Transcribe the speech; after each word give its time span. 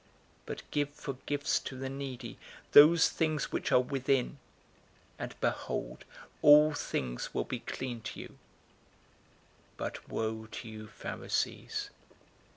011:041 0.01 0.07
But 0.47 0.71
give 0.71 0.89
for 0.89 1.13
gifts 1.27 1.59
to 1.59 1.77
the 1.77 1.87
needy 1.87 2.39
those 2.71 3.07
things 3.09 3.51
which 3.51 3.71
are 3.71 3.79
within, 3.81 4.39
and 5.19 5.39
behold, 5.39 6.05
all 6.41 6.73
things 6.73 7.35
will 7.35 7.45
be 7.45 7.59
clean 7.59 8.01
to 8.01 8.19
you. 8.19 8.29
011:042 9.77 9.77
But 9.77 10.09
woe 10.09 10.47
to 10.47 10.67
you 10.67 10.87
Pharisees! 10.87 11.91